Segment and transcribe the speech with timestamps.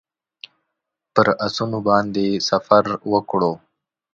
[1.13, 3.51] پر آسونو باندې سفر وکړو.